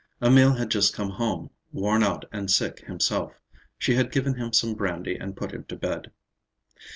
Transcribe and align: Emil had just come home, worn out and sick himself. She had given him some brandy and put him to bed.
Emil 0.19 0.55
had 0.55 0.71
just 0.71 0.95
come 0.95 1.11
home, 1.11 1.51
worn 1.71 2.01
out 2.01 2.25
and 2.31 2.49
sick 2.49 2.79
himself. 2.87 3.33
She 3.77 3.93
had 3.93 4.11
given 4.11 4.33
him 4.33 4.51
some 4.51 4.73
brandy 4.73 5.15
and 5.15 5.37
put 5.37 5.51
him 5.51 5.65
to 5.65 5.75
bed. 5.75 6.09